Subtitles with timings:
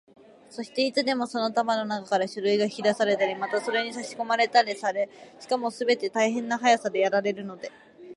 [0.49, 5.07] そして、いつでもその束のなかから書類が引き出されたり、またそれにさしこまれたりされ、
[5.39, 7.71] しかもすべて大変な速さでやられるので、